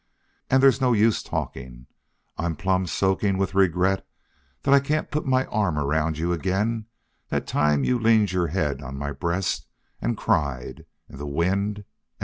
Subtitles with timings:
[0.49, 1.85] And there's no use talking,
[2.35, 4.03] I'm plumb soaking with regret
[4.63, 6.87] that I can't put my arms around you again
[7.29, 9.67] that time you leaned your head on my breast
[10.01, 11.85] and cried in the wind and rain."